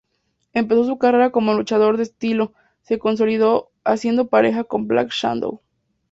[0.53, 5.61] Empezó su carrera como luchador de estilo se consolidó haciendo pareja con "Black Shadow".